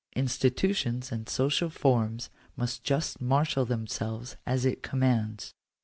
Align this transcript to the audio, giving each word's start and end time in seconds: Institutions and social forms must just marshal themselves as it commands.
Institutions 0.15 1.11
and 1.11 1.29
social 1.29 1.69
forms 1.69 2.31
must 2.55 2.83
just 2.83 3.21
marshal 3.21 3.65
themselves 3.65 4.35
as 4.47 4.65
it 4.65 4.81
commands. 4.81 5.53